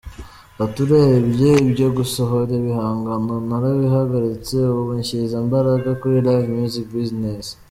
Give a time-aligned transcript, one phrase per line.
[0.63, 7.45] Ati “Urebye ibyo gusohora ibihangano narabihagaritse, ubu nshyize imbaraga kuri live music business.